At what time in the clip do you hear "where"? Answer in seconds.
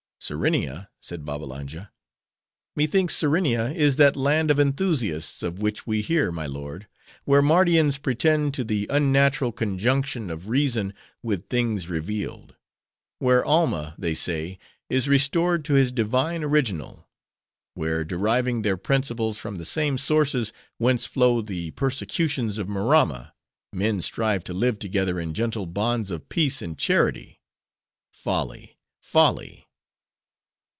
7.25-7.41, 13.17-13.43, 17.73-18.03